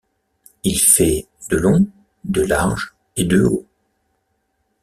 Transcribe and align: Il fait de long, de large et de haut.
Il 0.63 0.79
fait 0.79 1.27
de 1.51 1.57
long, 1.57 1.85
de 2.23 2.41
large 2.41 2.95
et 3.17 3.23
de 3.23 3.43
haut. 3.43 3.67